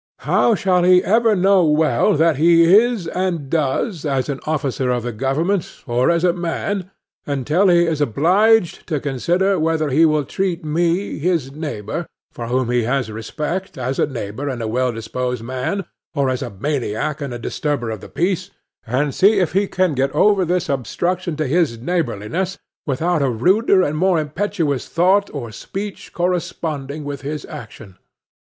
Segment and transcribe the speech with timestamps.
[0.25, 5.03] How shall he ever know well what he is and does as an officer of
[5.03, 6.89] the government, or as a man,
[7.27, 12.71] until he is obliged to consider whether he shall treat me, his neighbor, for whom
[12.71, 17.39] he has respect, as a neighbor and well disposed man, or as a maniac and
[17.39, 18.49] disturber of the peace,
[18.87, 22.57] and see if he can get over this obstruction to his neighborliness
[22.87, 27.97] without a ruder and more impetuous thought or speech corresponding with his action?